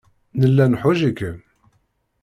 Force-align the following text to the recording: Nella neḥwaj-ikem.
Nella 0.39 0.65
neḥwaj-ikem. 0.67 1.37